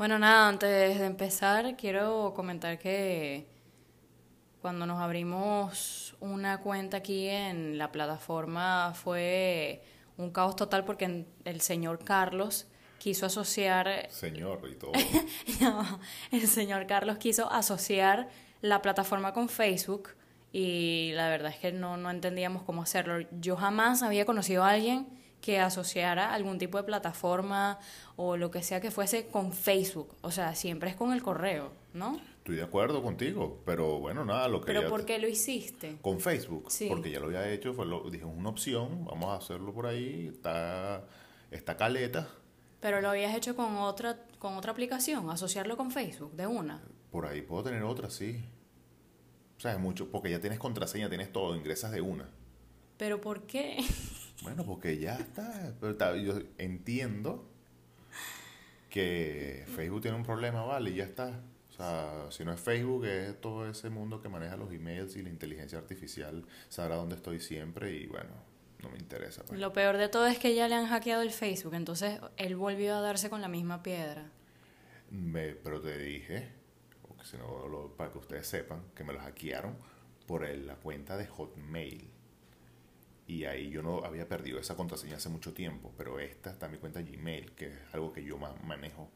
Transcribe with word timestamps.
Bueno, 0.00 0.18
nada, 0.18 0.48
antes 0.48 0.98
de 0.98 1.04
empezar, 1.04 1.76
quiero 1.76 2.32
comentar 2.34 2.78
que 2.78 3.46
cuando 4.62 4.86
nos 4.86 4.98
abrimos 4.98 6.16
una 6.20 6.62
cuenta 6.62 6.96
aquí 6.96 7.28
en 7.28 7.76
la 7.76 7.92
plataforma 7.92 8.94
fue 8.94 9.82
un 10.16 10.30
caos 10.30 10.56
total 10.56 10.86
porque 10.86 11.26
el 11.44 11.60
señor 11.60 12.02
Carlos 12.02 12.66
quiso 12.96 13.26
asociar... 13.26 14.08
Señor 14.08 14.66
y 14.72 14.76
todo. 14.76 14.92
no, 15.60 16.00
el 16.32 16.46
señor 16.46 16.86
Carlos 16.86 17.18
quiso 17.18 17.52
asociar 17.52 18.30
la 18.62 18.80
plataforma 18.80 19.34
con 19.34 19.50
Facebook 19.50 20.14
y 20.50 21.10
la 21.12 21.28
verdad 21.28 21.52
es 21.52 21.58
que 21.58 21.72
no, 21.72 21.98
no 21.98 22.10
entendíamos 22.10 22.62
cómo 22.62 22.80
hacerlo. 22.80 23.28
Yo 23.38 23.54
jamás 23.54 24.02
había 24.02 24.24
conocido 24.24 24.64
a 24.64 24.70
alguien 24.70 25.19
que 25.40 25.58
asociara 25.58 26.34
algún 26.34 26.58
tipo 26.58 26.78
de 26.78 26.84
plataforma 26.84 27.78
o 28.16 28.36
lo 28.36 28.50
que 28.50 28.62
sea 28.62 28.80
que 28.80 28.90
fuese 28.90 29.26
con 29.26 29.52
Facebook. 29.52 30.14
O 30.20 30.30
sea, 30.30 30.54
siempre 30.54 30.90
es 30.90 30.96
con 30.96 31.12
el 31.12 31.22
correo, 31.22 31.72
¿no? 31.94 32.20
Estoy 32.38 32.56
de 32.56 32.62
acuerdo 32.62 33.02
contigo, 33.02 33.60
pero 33.64 33.98
bueno, 33.98 34.24
nada, 34.24 34.48
lo 34.48 34.60
que... 34.60 34.66
¿Pero 34.66 34.88
por 34.88 35.04
qué 35.04 35.18
lo 35.18 35.28
hiciste? 35.28 35.98
Con 36.00 36.20
Facebook, 36.20 36.70
sí. 36.70 36.86
porque 36.88 37.10
ya 37.10 37.20
lo 37.20 37.26
había 37.26 37.48
hecho, 37.50 37.74
fue 37.74 37.86
lo, 37.86 38.08
dije, 38.10 38.24
una 38.24 38.48
opción, 38.48 39.04
vamos 39.04 39.28
a 39.30 39.36
hacerlo 39.36 39.72
por 39.72 39.86
ahí, 39.86 40.30
está, 40.32 41.04
está 41.50 41.76
caleta. 41.76 42.28
Pero 42.80 43.00
lo 43.02 43.10
habías 43.10 43.34
hecho 43.36 43.54
con 43.54 43.76
otra, 43.76 44.24
con 44.38 44.54
otra 44.54 44.72
aplicación, 44.72 45.28
asociarlo 45.30 45.76
con 45.76 45.90
Facebook, 45.90 46.32
de 46.32 46.46
una. 46.46 46.82
Por 47.10 47.26
ahí 47.26 47.42
puedo 47.42 47.62
tener 47.62 47.82
otra, 47.82 48.08
sí. 48.08 48.42
O 49.58 49.60
sea, 49.60 49.72
es 49.72 49.78
mucho, 49.78 50.10
porque 50.10 50.30
ya 50.30 50.40
tienes 50.40 50.58
contraseña, 50.58 51.10
tienes 51.10 51.30
todo, 51.32 51.54
ingresas 51.54 51.92
de 51.92 52.00
una. 52.00 52.30
¿Pero 52.96 53.20
por 53.20 53.42
qué? 53.42 53.84
Bueno, 54.42 54.64
porque 54.64 54.98
ya 54.98 55.16
está. 55.16 55.74
Pero 55.80 56.16
yo 56.16 56.38
entiendo 56.58 57.46
que 58.88 59.64
Facebook 59.74 60.02
tiene 60.02 60.16
un 60.16 60.24
problema, 60.24 60.62
vale, 60.64 60.90
y 60.90 60.96
ya 60.96 61.04
está. 61.04 61.40
O 61.70 61.72
sea, 61.72 62.26
si 62.30 62.44
no 62.44 62.52
es 62.52 62.60
Facebook, 62.60 63.06
es 63.06 63.40
todo 63.40 63.68
ese 63.68 63.88
mundo 63.88 64.20
que 64.20 64.28
maneja 64.28 64.56
los 64.56 64.72
emails 64.72 65.16
y 65.16 65.22
la 65.22 65.30
inteligencia 65.30 65.78
artificial, 65.78 66.44
sabrá 66.68 66.96
dónde 66.96 67.14
estoy 67.14 67.40
siempre 67.40 67.92
y 67.96 68.06
bueno, 68.06 68.30
no 68.82 68.90
me 68.90 68.98
interesa. 68.98 69.44
Pues. 69.44 69.58
Lo 69.58 69.72
peor 69.72 69.96
de 69.96 70.08
todo 70.08 70.26
es 70.26 70.38
que 70.38 70.54
ya 70.54 70.68
le 70.68 70.74
han 70.74 70.88
hackeado 70.88 71.22
el 71.22 71.30
Facebook, 71.30 71.74
entonces 71.74 72.20
él 72.36 72.56
volvió 72.56 72.96
a 72.96 73.00
darse 73.00 73.30
con 73.30 73.40
la 73.40 73.48
misma 73.48 73.82
piedra. 73.82 74.30
Me, 75.10 75.52
pero 75.54 75.80
te 75.80 75.96
dije, 75.96 76.48
si 77.24 77.36
no, 77.38 77.94
para 77.96 78.12
que 78.12 78.18
ustedes 78.18 78.46
sepan, 78.46 78.82
que 78.94 79.04
me 79.04 79.12
lo 79.12 79.20
hackearon 79.20 79.76
por 80.26 80.46
la 80.48 80.74
cuenta 80.74 81.16
de 81.16 81.26
Hotmail 81.26 82.10
y 83.30 83.44
ahí 83.44 83.70
yo 83.70 83.80
no 83.80 84.04
había 84.04 84.26
perdido 84.26 84.58
esa 84.58 84.74
contraseña 84.74 85.16
hace 85.16 85.28
mucho 85.28 85.52
tiempo, 85.52 85.92
pero 85.96 86.18
esta 86.18 86.50
está 86.50 86.66
mi 86.66 86.78
cuenta 86.78 87.00
Gmail, 87.00 87.52
que 87.52 87.68
es 87.68 87.74
algo 87.92 88.12
que 88.12 88.24
yo 88.24 88.36
manejo 88.38 89.08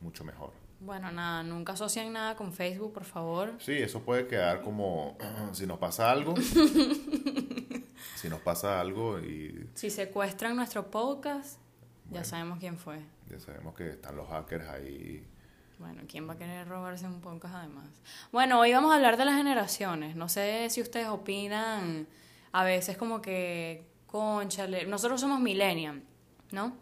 mucho 0.00 0.22
mejor. 0.22 0.52
Bueno, 0.80 1.10
nada, 1.10 1.42
nunca 1.42 1.72
asocian 1.72 2.12
nada 2.12 2.36
con 2.36 2.52
Facebook, 2.52 2.92
por 2.92 3.04
favor. 3.04 3.54
Sí, 3.60 3.72
eso 3.72 4.02
puede 4.02 4.26
quedar 4.26 4.60
como 4.60 5.16
si 5.52 5.66
nos 5.66 5.78
pasa 5.78 6.10
algo. 6.10 6.34
si 8.16 8.28
nos 8.28 8.40
pasa 8.40 8.78
algo 8.78 9.18
y... 9.18 9.66
Si 9.72 9.88
secuestran 9.88 10.56
nuestro 10.56 10.90
podcast, 10.90 11.58
ya 12.10 12.22
sabemos 12.22 12.58
quién 12.58 12.76
fue. 12.76 13.00
Ya 13.30 13.40
sabemos 13.40 13.74
que 13.74 13.88
están 13.88 14.14
los 14.14 14.28
hackers 14.28 14.68
ahí. 14.68 15.26
Bueno, 15.78 16.02
¿quién 16.06 16.28
va 16.28 16.34
a 16.34 16.36
querer 16.36 16.68
robarse 16.68 17.06
un 17.06 17.22
podcast 17.22 17.54
además? 17.54 17.88
Bueno, 18.30 18.60
hoy 18.60 18.74
vamos 18.74 18.92
a 18.92 18.96
hablar 18.96 19.16
de 19.16 19.24
las 19.24 19.36
generaciones. 19.36 20.16
No 20.16 20.28
sé 20.28 20.68
si 20.68 20.82
ustedes 20.82 21.08
opinan 21.08 22.06
a 22.54 22.62
veces 22.62 22.96
como 22.96 23.20
que, 23.20 23.84
conchale, 24.06 24.86
nosotros 24.86 25.20
somos 25.20 25.40
millennials, 25.40 26.00
¿no? 26.52 26.76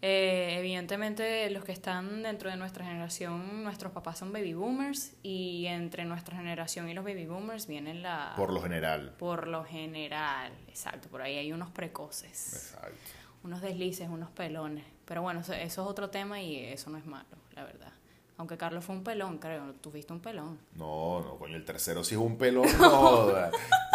Eh, 0.00 0.56
evidentemente 0.58 1.48
los 1.50 1.62
que 1.62 1.70
están 1.70 2.24
dentro 2.24 2.50
de 2.50 2.56
nuestra 2.56 2.84
generación, 2.84 3.62
nuestros 3.62 3.92
papás 3.92 4.18
son 4.18 4.32
baby 4.32 4.52
boomers 4.54 5.12
y 5.22 5.66
entre 5.66 6.04
nuestra 6.04 6.36
generación 6.36 6.88
y 6.88 6.94
los 6.94 7.04
baby 7.04 7.26
boomers 7.26 7.68
vienen 7.68 8.02
la... 8.02 8.32
Por 8.36 8.52
lo 8.52 8.60
general. 8.60 9.14
Por 9.16 9.46
lo 9.46 9.64
general, 9.64 10.52
exacto, 10.66 11.08
por 11.08 11.22
ahí 11.22 11.36
hay 11.36 11.52
unos 11.52 11.70
precoces. 11.70 12.72
Exacto. 12.74 12.96
Unos 13.44 13.62
deslices, 13.62 14.08
unos 14.08 14.30
pelones. 14.30 14.84
Pero 15.04 15.22
bueno, 15.22 15.38
eso 15.38 15.52
es 15.52 15.78
otro 15.78 16.10
tema 16.10 16.40
y 16.40 16.56
eso 16.64 16.90
no 16.90 16.98
es 16.98 17.06
malo, 17.06 17.36
la 17.54 17.62
verdad. 17.62 17.92
Aunque 18.38 18.56
Carlos 18.56 18.84
fue 18.84 18.96
un 18.96 19.04
pelón, 19.04 19.38
creo. 19.38 19.72
Tuviste 19.74 20.12
un 20.12 20.18
pelón. 20.18 20.58
No, 20.74 21.20
no, 21.20 21.36
coño, 21.36 21.54
el 21.54 21.64
tercero 21.64 22.02
sí 22.02 22.16
es 22.16 22.20
un 22.20 22.36
pelón. 22.36 22.66
No, 22.80 23.28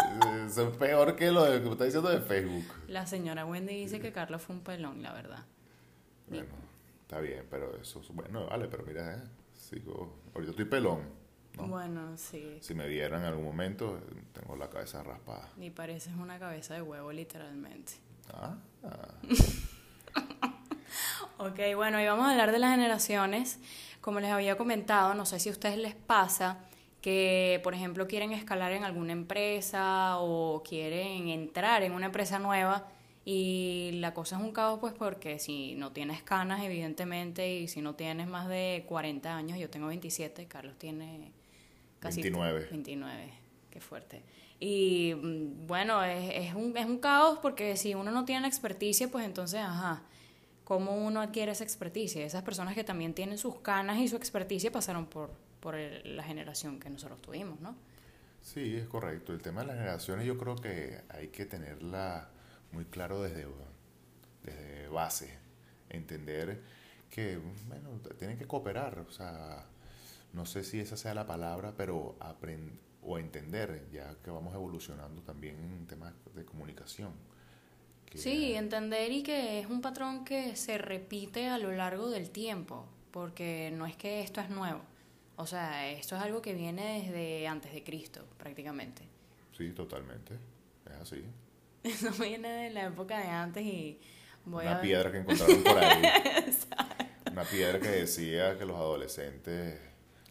es 0.47 0.59
peor 0.77 1.15
que 1.15 1.31
lo 1.31 1.45
que 1.45 1.69
está 1.69 1.85
diciendo 1.85 2.09
de 2.09 2.21
Facebook. 2.21 2.65
La 2.87 3.05
señora 3.05 3.45
Wendy 3.45 3.75
dice 3.75 3.99
que 3.99 4.11
Carlos 4.11 4.41
fue 4.41 4.55
un 4.55 4.61
pelón, 4.61 5.01
la 5.01 5.13
verdad. 5.13 5.45
Bueno, 6.27 6.47
está 7.01 7.19
bien, 7.19 7.45
pero 7.49 7.75
eso 7.81 8.01
es 8.01 8.09
bueno, 8.09 8.47
vale, 8.47 8.67
pero 8.67 8.83
mira, 8.85 9.15
eh, 9.15 9.23
sigo, 9.53 10.17
ahorita 10.33 10.51
estoy 10.51 10.65
pelón. 10.65 11.01
Bueno, 11.57 12.15
sí. 12.17 12.59
Si 12.61 12.75
me 12.75 12.87
vieran 12.87 13.21
en 13.21 13.27
algún 13.27 13.45
momento, 13.45 13.99
tengo 14.33 14.55
la 14.55 14.69
cabeza 14.69 15.01
raspada. 15.03 15.49
Y 15.57 15.71
pareces 15.71 16.13
una 16.13 16.37
cabeza 16.37 16.75
de 16.75 16.81
huevo, 16.81 17.11
literalmente. 17.11 17.93
Ah. 18.31 18.57
ok, 21.39 21.59
bueno, 21.75 21.99
y 21.99 22.05
vamos 22.05 22.27
a 22.27 22.31
hablar 22.31 22.51
de 22.51 22.59
las 22.59 22.71
generaciones. 22.71 23.59
Como 24.01 24.19
les 24.19 24.31
había 24.31 24.57
comentado, 24.57 25.15
no 25.15 25.25
sé 25.25 25.39
si 25.39 25.49
a 25.49 25.51
ustedes 25.51 25.77
les 25.77 25.95
pasa 25.95 26.59
que, 27.01 27.59
por 27.63 27.73
ejemplo, 27.73 28.07
quieren 28.07 28.31
escalar 28.31 28.71
en 28.71 28.83
alguna 28.83 29.13
empresa 29.13 30.17
o 30.19 30.63
quieren 30.63 31.29
entrar 31.29 31.83
en 31.83 31.91
una 31.93 32.07
empresa 32.07 32.39
nueva 32.39 32.87
y 33.29 33.91
la 33.95 34.13
cosa 34.13 34.37
es 34.37 34.41
un 34.41 34.53
caos, 34.53 34.79
pues 34.79 34.93
porque 34.93 35.37
si 35.37 35.75
no 35.75 35.91
tienes 35.91 36.23
canas, 36.23 36.63
evidentemente, 36.63 37.55
y 37.59 37.67
si 37.67 37.81
no 37.81 37.93
tienes 37.93 38.27
más 38.27 38.47
de 38.47 38.85
40 38.87 39.35
años, 39.35 39.59
yo 39.59 39.69
tengo 39.69 39.87
27, 39.87 40.45
Carlos 40.47 40.77
tiene 40.77 41.33
casi 41.99 42.21
29. 42.21 42.67
29, 42.71 43.33
qué 43.69 43.81
fuerte. 43.81 44.23
Y 44.61 45.13
mm, 45.13 45.67
bueno, 45.67 46.03
es, 46.03 46.31
es, 46.35 46.55
un, 46.55 46.75
es 46.77 46.85
un 46.85 46.99
caos 46.99 47.39
porque 47.41 47.75
si 47.75 47.95
uno 47.95 48.11
no 48.11 48.23
tiene 48.23 48.41
la 48.41 48.47
experticia, 48.47 49.09
pues 49.09 49.25
entonces, 49.25 49.59
ajá, 49.59 50.03
cómo 50.63 50.95
uno 50.95 51.19
adquiere 51.19 51.51
esa 51.51 51.65
experticia. 51.65 52.25
Esas 52.25 52.43
personas 52.43 52.75
que 52.75 52.83
también 52.83 53.13
tienen 53.13 53.37
sus 53.37 53.55
canas 53.59 53.99
y 53.99 54.07
su 54.07 54.15
experticia 54.15 54.71
pasaron 54.71 55.05
por, 55.05 55.31
por 55.67 55.75
la 55.77 56.23
generación 56.23 56.79
que 56.79 56.89
nosotros 56.89 57.21
tuvimos, 57.21 57.59
¿no? 57.59 57.75
Sí, 58.41 58.77
es 58.77 58.87
correcto. 58.87 59.33
El 59.33 59.41
tema 59.41 59.61
de 59.61 59.67
las 59.67 59.75
generaciones 59.75 60.25
yo 60.25 60.37
creo 60.37 60.55
que 60.55 61.01
hay 61.09 61.27
que 61.27 61.45
tenerla 61.45 62.29
muy 62.71 62.85
claro 62.85 63.21
desde, 63.21 63.45
desde 64.43 64.87
base. 64.87 65.37
Entender 65.89 66.61
que, 67.09 67.37
bueno, 67.67 67.89
tienen 68.17 68.37
que 68.37 68.47
cooperar. 68.47 68.99
O 68.99 69.11
sea, 69.11 69.65
no 70.31 70.45
sé 70.45 70.63
si 70.63 70.79
esa 70.79 70.95
sea 70.95 71.13
la 71.13 71.27
palabra, 71.27 71.73
pero 71.75 72.15
aprender 72.21 72.79
o 73.03 73.17
entender, 73.17 73.89
ya 73.91 74.15
que 74.23 74.31
vamos 74.31 74.55
evolucionando 74.55 75.21
también 75.21 75.55
en 75.55 75.85
temas 75.85 76.13
de 76.33 76.45
comunicación 76.45 77.11
Sí, 78.15 78.53
entender 78.53 79.11
y 79.11 79.21
que 79.21 79.59
es 79.59 79.67
un 79.67 79.81
patrón 79.81 80.23
que 80.23 80.55
se 80.55 80.77
repite 80.77 81.49
a 81.49 81.57
lo 81.57 81.71
largo 81.71 82.09
del 82.09 82.29
tiempo, 82.29 82.85
porque 83.11 83.71
no 83.75 83.85
es 83.85 83.95
que 83.95 84.21
esto 84.21 84.41
es 84.41 84.49
nuevo. 84.49 84.81
O 85.37 85.45
sea, 85.45 85.89
esto 85.91 86.15
es 86.15 86.21
algo 86.21 86.41
que 86.41 86.53
viene 86.53 87.03
desde 87.03 87.47
antes 87.47 87.71
de 87.71 87.83
Cristo, 87.83 88.25
prácticamente. 88.37 89.03
Sí, 89.55 89.71
totalmente. 89.71 90.33
Es 90.85 91.01
así. 91.01 91.23
Eso 91.83 92.11
viene 92.21 92.49
de 92.49 92.69
la 92.71 92.85
época 92.85 93.19
de 93.19 93.27
antes 93.27 93.63
y 93.63 93.99
voy 94.45 94.65
Una 94.65 94.81
piedra 94.81 95.11
que 95.11 95.19
encontraron 95.19 95.63
por 95.63 95.77
ahí. 95.77 96.03
Una 97.31 97.43
piedra 97.43 97.79
que 97.79 97.89
decía 97.89 98.57
que 98.57 98.65
los 98.65 98.75
adolescentes 98.75 99.79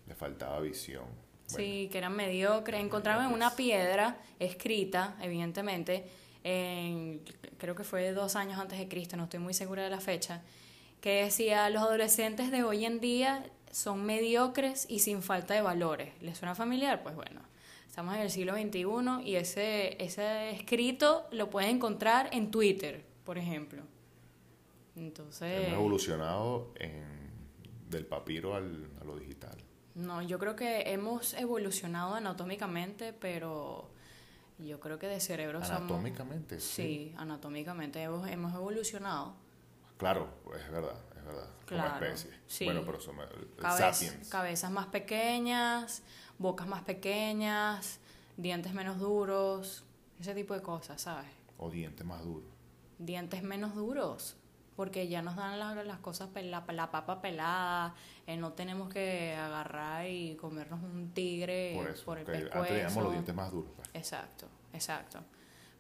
les 0.09 0.17
faltaba 0.17 0.61
visión. 0.61 1.05
sí, 1.47 1.89
que 1.91 1.99
eran 1.99 2.15
mediocres. 2.17 2.81
Encontraban 2.81 3.33
una 3.33 3.55
piedra 3.55 4.19
escrita, 4.41 5.17
evidentemente, 5.23 6.05
creo 6.43 7.75
que 7.77 7.85
fue 7.85 8.11
dos 8.11 8.35
años 8.35 8.59
antes 8.59 8.79
de 8.79 8.89
Cristo, 8.89 9.17
no 9.17 9.25
estoy 9.25 9.39
muy 9.39 9.55
segura 9.55 9.85
de 9.85 9.91
la 9.91 10.01
fecha, 10.01 10.43
que 11.01 11.23
decía, 11.25 11.71
los 11.71 11.83
adolescentes 11.83 12.51
de 12.51 12.65
hoy 12.65 12.85
en 12.85 13.01
día 13.01 13.45
son 13.77 14.07
mediocres 14.07 14.87
y 14.89 15.01
sin 15.01 15.21
falta 15.23 15.53
de 15.53 15.61
valores. 15.61 16.11
¿Les 16.23 16.39
suena 16.39 16.55
familiar? 16.55 17.03
Pues 17.03 17.15
bueno, 17.15 17.43
estamos 17.87 18.15
en 18.15 18.23
el 18.23 18.31
siglo 18.31 18.55
XXI 18.55 19.23
y 19.23 19.37
ese, 19.37 20.03
ese 20.03 20.49
escrito 20.49 21.27
lo 21.31 21.51
puedes 21.51 21.71
encontrar 21.71 22.31
en 22.33 22.51
Twitter, 22.51 23.05
por 23.23 23.37
ejemplo. 23.37 23.83
Entonces... 24.97 25.67
Hemos 25.67 25.79
evolucionado 25.79 26.73
del 27.91 28.07
papiro 28.07 28.55
al, 28.55 28.89
a 28.99 29.05
lo 29.05 29.19
digital. 29.19 29.59
No, 29.95 30.23
yo 30.23 30.39
creo 30.39 30.57
que 30.57 30.93
hemos 30.93 31.35
evolucionado 31.35 32.15
anatómicamente, 32.15 33.13
pero 33.13 33.91
yo 34.57 34.81
creo 34.81 34.99
que 34.99 35.07
de 35.07 35.21
cerebro 35.21 35.63
Anatómicamente, 35.63 36.61
sí. 36.61 37.15
anatómicamente 37.19 38.03
hemos, 38.03 38.55
evolucionado. 38.55 39.35
Claro, 39.99 40.29
es 40.59 40.71
verdad, 40.71 40.99
verdad. 41.27 41.49
Como 41.69 41.85
especie. 41.87 42.31
Bueno, 42.67 42.83
pero 42.87 43.01
somos 43.01 43.27
sapiens. 43.61 44.29
Cabezas 44.29 44.71
más 44.71 44.87
pequeñas, 44.87 46.03
bocas 46.39 46.67
más 46.67 46.83
pequeñas, 46.83 48.01
dientes 48.37 48.73
menos 48.73 48.99
duros, 48.99 49.85
ese 50.21 50.35
tipo 50.35 50.55
de 50.55 50.63
cosas, 50.63 51.01
¿sabes? 51.03 51.29
O 51.59 51.71
dientes 51.71 52.07
más 52.07 52.23
duros. 52.25 52.49
Dientes 52.99 53.43
menos 53.43 53.75
duros. 53.75 54.37
porque 54.77 55.09
ya 55.09 55.23
nos 55.23 55.37
dan 55.37 55.59
la- 55.59 55.75
las 55.85 56.01
cosas, 56.01 56.29
la, 56.35 56.63
la 56.69 56.91
papa 56.91 57.23
pelada, 57.23 57.95
eh, 58.27 58.37
no 58.37 58.53
tenemos 58.53 58.93
que 58.93 59.35
agarrar 59.35 60.07
y 60.07 60.37
comernos 60.37 60.83
un 60.83 61.13
tigre 61.15 61.73
Por 61.75 61.89
eso, 61.89 62.05
por 62.05 62.19
el 62.19 62.27
pescuezo. 62.27 62.65
teníamos 62.67 63.03
los 63.05 63.13
dientes 63.13 63.35
más 63.35 63.51
duros. 63.51 63.71
pues. 63.75 63.89
Exacto, 63.95 64.47
exacto. 64.75 65.21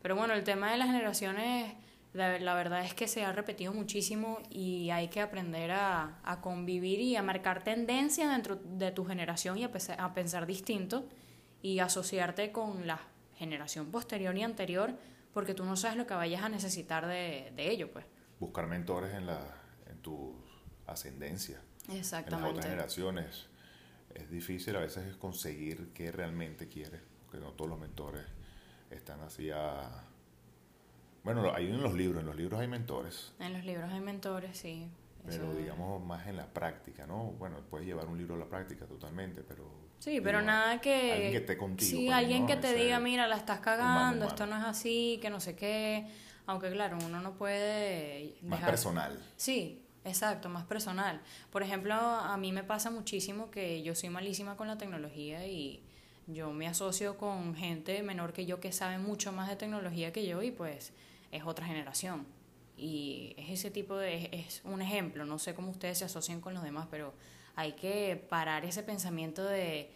Pero 0.00 0.16
bueno, 0.16 0.32
el 0.32 0.44
tema 0.44 0.70
de 0.72 0.78
las 0.78 0.86
generaciones, 0.86 1.74
la, 2.16 2.38
la 2.38 2.54
verdad 2.54 2.84
es 2.84 2.94
que 2.94 3.06
se 3.08 3.24
ha 3.24 3.32
repetido 3.32 3.72
muchísimo 3.72 4.40
y 4.50 4.90
hay 4.90 5.08
que 5.08 5.20
aprender 5.20 5.70
a, 5.70 6.18
a 6.24 6.40
convivir 6.40 7.00
y 7.00 7.16
a 7.16 7.22
marcar 7.22 7.62
tendencias 7.62 8.30
dentro 8.30 8.56
de 8.56 8.90
tu 8.90 9.04
generación 9.04 9.58
y 9.58 9.64
a, 9.64 10.14
pensar 10.14 10.46
distinto 10.46 11.06
y 11.62 11.78
asociarte 11.78 12.52
con 12.52 12.86
la 12.86 13.00
generación 13.34 13.90
posterior 13.90 14.36
y 14.36 14.42
anterior 14.42 14.94
porque 15.32 15.54
tú 15.54 15.64
no 15.64 15.76
sabes 15.76 15.98
lo 15.98 16.06
que 16.06 16.14
vayas 16.14 16.42
a 16.42 16.48
necesitar 16.48 17.06
de, 17.06 17.52
de 17.54 17.70
ello, 17.70 17.92
pues. 17.92 18.06
Buscar 18.40 18.66
mentores 18.66 19.14
en, 19.14 19.26
la, 19.26 19.54
en 19.90 19.98
tu 19.98 20.34
ascendencia. 20.86 21.60
En 21.88 21.98
las 21.98 22.08
otras 22.08 22.22
Exactamente. 22.22 22.62
generaciones 22.62 23.46
es 24.14 24.30
difícil 24.30 24.74
a 24.76 24.80
veces 24.80 25.14
conseguir 25.16 25.90
qué 25.92 26.10
realmente 26.10 26.68
quieres, 26.68 27.02
porque 27.24 27.38
no 27.38 27.52
todos 27.52 27.70
los 27.70 27.78
mentores 27.78 28.24
están 28.90 29.20
así 29.20 29.50
a... 29.50 30.04
Bueno, 31.26 31.52
hay 31.52 31.66
en 31.66 31.82
los 31.82 31.92
libros, 31.92 32.20
en 32.20 32.26
los 32.26 32.36
libros 32.36 32.60
hay 32.60 32.68
mentores, 32.68 33.32
En 33.40 33.52
los 33.52 33.64
libros 33.64 33.90
hay 33.92 33.98
mentores, 33.98 34.56
sí. 34.56 34.88
pero 35.26 35.44
eso- 35.50 35.54
digamos 35.58 36.04
más 36.04 36.24
en 36.28 36.36
la 36.36 36.46
práctica, 36.46 37.04
¿no? 37.04 37.32
Bueno, 37.32 37.56
puedes 37.68 37.84
llevar 37.84 38.06
un 38.06 38.16
libro 38.16 38.36
a 38.36 38.38
la 38.38 38.46
práctica 38.46 38.86
totalmente, 38.86 39.42
pero... 39.42 39.68
Sí, 39.98 40.20
pero 40.20 40.40
nada 40.40 40.80
que... 40.80 41.12
Alguien 41.12 41.32
que 41.32 41.38
esté 41.38 41.56
contigo. 41.56 41.90
Sí, 41.90 42.08
alguien 42.10 42.42
¿no? 42.42 42.46
que 42.46 42.56
te 42.56 42.74
diga, 42.74 43.00
mira, 43.00 43.26
la 43.26 43.36
estás 43.38 43.58
cagando, 43.58 44.24
esto 44.24 44.46
no 44.46 44.56
es 44.56 44.64
así, 44.64 45.18
que 45.20 45.28
no 45.28 45.40
sé 45.40 45.56
qué. 45.56 46.06
Aunque 46.46 46.70
claro, 46.70 46.96
uno 47.04 47.20
no 47.20 47.32
puede 47.34 48.36
Más 48.42 48.60
personal. 48.62 49.18
Sí, 49.36 49.82
exacto, 50.04 50.48
más 50.48 50.64
personal. 50.64 51.20
Por 51.50 51.64
ejemplo, 51.64 51.94
a 51.94 52.36
mí 52.36 52.52
me 52.52 52.62
pasa 52.62 52.92
muchísimo 52.92 53.50
que 53.50 53.82
yo 53.82 53.96
soy 53.96 54.10
malísima 54.10 54.56
con 54.56 54.68
la 54.68 54.78
tecnología 54.78 55.44
y 55.44 55.82
yo 56.28 56.52
me 56.52 56.68
asocio 56.68 57.16
con 57.16 57.56
gente 57.56 58.00
menor 58.04 58.32
que 58.32 58.46
yo 58.46 58.60
que 58.60 58.70
sabe 58.70 58.98
mucho 58.98 59.32
más 59.32 59.48
de 59.48 59.56
tecnología 59.56 60.12
que 60.12 60.24
yo 60.24 60.40
y 60.42 60.52
pues 60.52 60.92
es 61.32 61.44
otra 61.44 61.66
generación. 61.66 62.26
Y 62.76 63.34
es 63.38 63.50
ese 63.50 63.70
tipo 63.70 63.96
de, 63.96 64.28
es 64.32 64.60
un 64.64 64.82
ejemplo, 64.82 65.24
no 65.24 65.38
sé 65.38 65.54
cómo 65.54 65.70
ustedes 65.70 65.98
se 65.98 66.04
asocian 66.04 66.40
con 66.40 66.52
los 66.52 66.62
demás, 66.62 66.88
pero 66.90 67.14
hay 67.54 67.72
que 67.72 68.22
parar 68.28 68.64
ese 68.64 68.82
pensamiento 68.82 69.44
de 69.44 69.90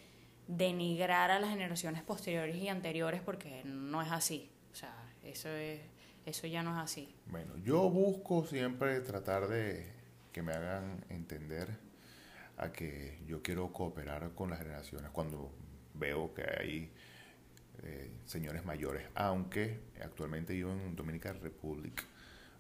denigrar 0.47 1.31
a 1.31 1.39
las 1.39 1.51
generaciones 1.51 2.03
posteriores 2.03 2.57
y 2.57 2.69
anteriores 2.69 3.21
porque 3.21 3.63
no 3.65 4.03
es 4.03 4.11
así. 4.11 4.51
O 4.73 4.75
sea, 4.75 4.95
eso 5.23 5.49
es, 5.51 5.81
eso 6.25 6.47
ya 6.47 6.63
no 6.63 6.71
es 6.73 6.83
así. 6.83 7.15
Bueno, 7.27 7.57
yo 7.59 7.89
busco 7.91 8.47
siempre 8.47 9.01
tratar 9.01 9.47
de 9.49 9.93
que 10.33 10.43
me 10.43 10.53
hagan 10.53 11.05
entender 11.11 11.69
a 12.57 12.73
que 12.73 13.19
yo 13.27 13.43
quiero 13.43 13.73
cooperar 13.73 14.33
con 14.35 14.51
las 14.51 14.59
generaciones 14.59 15.11
cuando 15.11 15.51
veo 15.95 16.33
que 16.35 16.43
hay 16.43 16.91
eh, 17.83 18.11
señores 18.27 18.65
mayores, 18.65 19.07
aunque 19.15 19.81
actualmente 20.03 20.53
vivo 20.53 20.73
en 20.73 20.95
Dominican 20.97 21.41
Republic, 21.41 22.05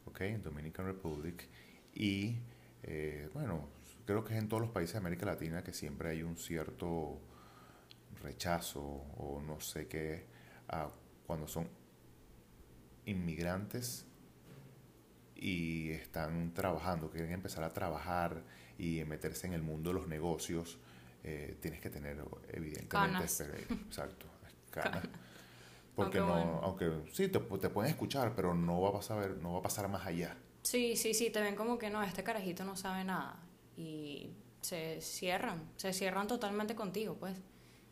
¿ok? 0.06 0.20
En 0.22 0.42
Dominican 0.42 0.86
Republic 0.86 1.46
y 1.94 2.36
eh, 2.82 3.28
bueno, 3.34 3.68
creo 4.06 4.24
que 4.24 4.34
es 4.34 4.38
en 4.40 4.48
todos 4.48 4.62
los 4.62 4.70
países 4.70 4.94
de 4.94 4.98
América 4.98 5.26
Latina 5.26 5.62
que 5.62 5.72
siempre 5.72 6.10
hay 6.10 6.22
un 6.22 6.36
cierto 6.36 7.20
rechazo 8.22 8.80
o 8.82 9.42
no 9.46 9.60
sé 9.60 9.86
qué 9.86 10.24
a 10.68 10.90
cuando 11.26 11.46
son 11.48 11.68
inmigrantes 13.06 14.06
y 15.36 15.90
están 15.90 16.52
trabajando, 16.52 17.10
quieren 17.10 17.32
empezar 17.32 17.64
a 17.64 17.72
trabajar 17.72 18.42
y 18.78 19.02
meterse 19.04 19.46
en 19.46 19.54
el 19.54 19.62
mundo 19.62 19.90
de 19.90 19.94
los 19.94 20.06
negocios, 20.08 20.78
eh, 21.24 21.56
tienes 21.60 21.80
que 21.80 21.90
tener 21.90 22.18
evidentemente 22.48 22.88
Canas. 22.88 23.40
exper- 23.40 23.70
exacto, 23.86 24.26
canas. 24.70 25.04
Porque 25.94 26.18
Aunque 26.18 26.32
no, 26.32 26.44
bueno. 26.46 26.60
aunque 26.62 27.10
sí 27.12 27.28
te, 27.28 27.40
te 27.40 27.68
pueden 27.68 27.90
escuchar, 27.90 28.34
pero 28.34 28.54
no 28.54 28.80
va 28.80 28.90
a 28.90 28.92
pasar, 28.92 29.36
no 29.42 29.54
va 29.54 29.58
a 29.58 29.62
pasar 29.62 29.88
más 29.88 30.06
allá. 30.06 30.36
Sí, 30.62 30.96
sí, 30.96 31.14
sí, 31.14 31.30
te 31.30 31.40
ven 31.40 31.56
como 31.56 31.78
que 31.78 31.90
no, 31.90 32.02
este 32.02 32.22
carajito 32.22 32.64
no 32.64 32.76
sabe 32.76 33.04
nada. 33.04 33.36
Y 33.76 34.30
se 34.62 35.00
cierran, 35.00 35.68
se 35.76 35.92
cierran 35.92 36.26
totalmente 36.26 36.74
contigo, 36.74 37.16
pues. 37.18 37.36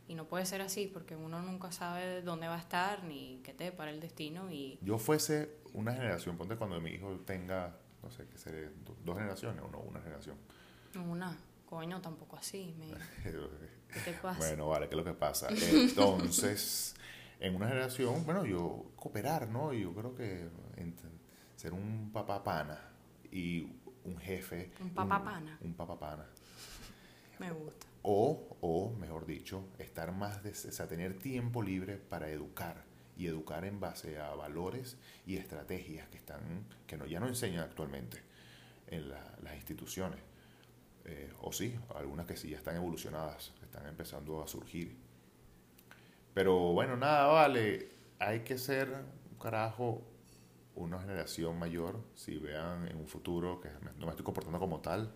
Y 0.06 0.14
no 0.14 0.26
puede 0.26 0.46
ser 0.46 0.62
así 0.62 0.86
porque 0.86 1.16
uno 1.16 1.42
nunca 1.42 1.70
sabe 1.72 2.22
dónde 2.22 2.48
va 2.48 2.54
a 2.54 2.60
estar 2.60 3.04
ni 3.04 3.40
qué 3.44 3.52
te 3.52 3.64
depara 3.64 3.90
el 3.90 4.00
destino. 4.00 4.50
Y 4.50 4.78
Yo 4.80 4.96
fuese 4.98 5.56
una 5.74 5.92
generación, 5.92 6.38
ponte 6.38 6.56
cuando 6.56 6.80
mi 6.80 6.90
hijo 6.92 7.20
tenga, 7.26 7.76
no 8.02 8.10
sé, 8.10 8.26
que 8.26 8.38
seré 8.38 8.70
do- 8.70 8.96
dos 9.04 9.16
generaciones 9.18 9.62
o 9.62 9.68
no, 9.68 9.80
una 9.80 10.00
generación. 10.00 10.36
una, 10.94 11.36
coño, 11.68 12.00
tampoco 12.00 12.36
así. 12.36 12.74
me- 12.78 12.86
¿Qué 13.92 14.00
te 14.04 14.12
pasa? 14.14 14.38
Bueno, 14.38 14.68
vale, 14.68 14.88
¿qué 14.88 14.94
es 14.94 14.98
lo 14.98 15.04
que 15.04 15.14
pasa? 15.14 15.48
Entonces, 15.72 16.94
en 17.40 17.54
una 17.56 17.68
generación, 17.68 18.24
bueno, 18.24 18.44
yo 18.44 18.90
cooperar, 18.96 19.48
¿no? 19.48 19.72
Yo 19.72 19.94
creo 19.94 20.14
que 20.14 20.48
ser 21.56 21.72
un 21.72 22.10
papá 22.12 22.42
pana 22.44 22.78
y 23.32 23.66
un 24.04 24.18
jefe. 24.18 24.70
Un 24.80 24.90
papá 24.90 25.22
pana. 25.24 25.58
Un 25.60 25.74
papá 25.74 25.98
pana. 25.98 26.26
Me 27.38 27.50
gusta. 27.50 27.86
O, 28.02 28.56
o, 28.60 28.90
mejor 28.98 29.26
dicho, 29.26 29.64
estar 29.78 30.12
más, 30.12 30.42
de, 30.42 30.50
o 30.50 30.54
sea, 30.54 30.86
tener 30.88 31.18
tiempo 31.18 31.62
libre 31.62 31.96
para 31.96 32.28
educar 32.30 32.84
y 33.16 33.26
educar 33.26 33.64
en 33.64 33.80
base 33.80 34.18
a 34.18 34.34
valores 34.34 34.96
y 35.26 35.36
estrategias 35.36 36.08
que 36.08 36.16
están, 36.18 36.64
que 36.86 36.96
no, 36.96 37.06
ya 37.06 37.18
no 37.20 37.26
enseñan 37.26 37.64
actualmente 37.64 38.22
en 38.86 39.08
la- 39.10 39.36
las 39.42 39.56
instituciones. 39.56 40.20
Eh, 41.08 41.32
o 41.40 41.52
sí, 41.52 41.74
algunas 41.94 42.26
que 42.26 42.36
sí 42.36 42.50
ya 42.50 42.58
están 42.58 42.76
evolucionadas, 42.76 43.54
están 43.62 43.86
empezando 43.86 44.42
a 44.42 44.46
surgir. 44.46 44.94
Pero 46.34 46.72
bueno, 46.74 46.98
nada, 46.98 47.26
vale, 47.28 47.88
hay 48.18 48.40
que 48.40 48.58
ser 48.58 48.90
un 49.30 49.38
carajo, 49.38 50.02
una 50.74 51.00
generación 51.00 51.58
mayor, 51.58 52.04
si 52.14 52.36
vean 52.36 52.86
en 52.88 52.98
un 52.98 53.08
futuro 53.08 53.58
que 53.58 53.70
no 53.98 54.04
me 54.04 54.10
estoy 54.10 54.24
comportando 54.24 54.58
como 54.58 54.80
tal, 54.80 55.14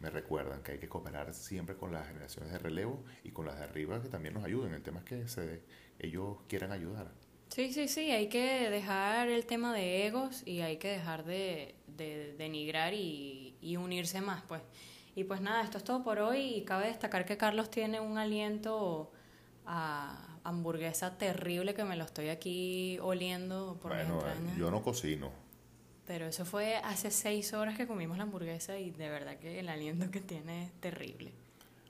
me 0.00 0.08
recuerdan 0.08 0.62
que 0.62 0.72
hay 0.72 0.78
que 0.78 0.88
cooperar 0.88 1.34
siempre 1.34 1.76
con 1.76 1.92
las 1.92 2.06
generaciones 2.06 2.50
de 2.50 2.58
relevo 2.58 3.04
y 3.22 3.30
con 3.30 3.44
las 3.44 3.58
de 3.58 3.64
arriba 3.64 4.00
que 4.00 4.08
también 4.08 4.32
nos 4.32 4.44
ayuden. 4.44 4.72
El 4.72 4.82
tema 4.82 5.00
es 5.00 5.04
que 5.04 5.28
se, 5.28 5.62
ellos 5.98 6.38
quieran 6.48 6.72
ayudar. 6.72 7.12
Sí, 7.48 7.74
sí, 7.74 7.88
sí, 7.88 8.10
hay 8.10 8.28
que 8.28 8.70
dejar 8.70 9.28
el 9.28 9.44
tema 9.44 9.74
de 9.74 10.06
egos 10.06 10.42
y 10.46 10.62
hay 10.62 10.78
que 10.78 10.88
dejar 10.88 11.24
de, 11.24 11.74
de 11.86 12.34
denigrar 12.38 12.94
y 12.94 13.76
unirse 13.78 14.22
más, 14.22 14.42
pues. 14.48 14.62
Y 15.16 15.24
pues 15.24 15.40
nada, 15.40 15.62
esto 15.62 15.78
es 15.78 15.82
todo 15.84 16.04
por 16.04 16.18
hoy 16.20 16.38
y 16.56 16.64
cabe 16.64 16.86
destacar 16.86 17.24
que 17.24 17.36
Carlos 17.36 17.70
tiene 17.70 17.98
un 18.00 18.18
aliento 18.18 19.10
a 19.64 20.38
hamburguesa 20.44 21.18
terrible 21.18 21.74
que 21.74 21.82
me 21.84 21.96
lo 21.96 22.04
estoy 22.04 22.28
aquí 22.28 22.98
oliendo 23.00 23.78
por 23.82 23.92
mis 23.96 24.06
bueno, 24.06 24.20
eh, 24.26 24.32
entrañas. 24.32 24.56
yo 24.58 24.70
no 24.70 24.82
cocino. 24.82 25.30
Pero 26.06 26.26
eso 26.26 26.44
fue 26.44 26.76
hace 26.76 27.10
seis 27.10 27.52
horas 27.52 27.76
que 27.76 27.86
comimos 27.88 28.16
la 28.18 28.22
hamburguesa 28.24 28.78
y 28.78 28.90
de 28.92 29.08
verdad 29.08 29.38
que 29.38 29.58
el 29.58 29.68
aliento 29.68 30.08
que 30.10 30.20
tiene 30.20 30.64
es 30.66 30.72
terrible. 30.80 31.32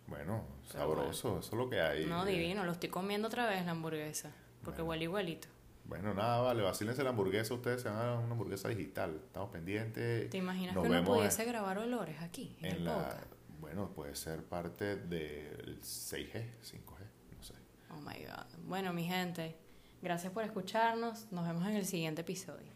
Bueno, 0.06 0.42
Pero 0.68 0.78
sabroso, 0.78 1.40
eso 1.40 1.48
es 1.50 1.52
lo 1.52 1.68
que 1.68 1.80
hay. 1.80 2.06
No, 2.06 2.24
divino, 2.24 2.64
lo 2.64 2.72
estoy 2.72 2.88
comiendo 2.88 3.26
otra 3.28 3.46
vez 3.48 3.66
la 3.66 3.72
hamburguesa, 3.72 4.30
porque 4.62 4.80
Bueno. 4.82 4.90
huele 4.90 5.04
igualito. 5.04 5.48
Bueno, 5.88 6.14
nada, 6.14 6.40
vale, 6.40 6.62
vacílense 6.62 7.04
la 7.04 7.10
hamburguesa, 7.10 7.54
ustedes 7.54 7.82
se 7.82 7.88
van 7.88 7.98
a 7.98 8.04
dar 8.04 8.18
una 8.18 8.32
hamburguesa 8.32 8.68
digital. 8.68 9.20
Estamos 9.24 9.50
pendientes. 9.50 10.28
¿Te 10.30 10.38
imaginas 10.38 10.74
Nos 10.74 10.84
que 10.84 10.90
uno 10.90 11.04
pudiese 11.04 11.44
grabar 11.44 11.78
olores 11.78 12.20
aquí, 12.22 12.56
en, 12.60 12.66
en 12.66 12.72
el 12.72 12.84
la, 12.84 12.94
podcast? 12.94 13.26
bueno, 13.60 13.88
puede 13.90 14.14
ser 14.16 14.42
parte 14.44 14.96
del 14.96 15.80
6G, 15.80 16.32
5G, 16.32 17.36
no 17.36 17.42
sé. 17.42 17.54
Oh 17.90 18.00
my 18.00 18.24
god. 18.24 18.46
Bueno, 18.66 18.92
mi 18.92 19.04
gente, 19.04 19.56
gracias 20.02 20.32
por 20.32 20.42
escucharnos. 20.42 21.30
Nos 21.30 21.46
vemos 21.46 21.66
en 21.68 21.76
el 21.76 21.86
siguiente 21.86 22.22
episodio. 22.22 22.74